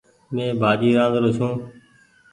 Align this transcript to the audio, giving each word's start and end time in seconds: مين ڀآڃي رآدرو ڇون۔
مين 0.33 0.49
ڀآڃي 0.61 0.89
رآدرو 0.97 1.29
ڇون۔ 1.37 1.53